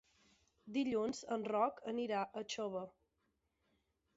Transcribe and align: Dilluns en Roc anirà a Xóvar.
Dilluns 0.77 1.19
en 1.35 1.45
Roc 1.51 1.77
anirà 1.93 2.23
a 2.25 2.43
Xóvar. 2.55 2.85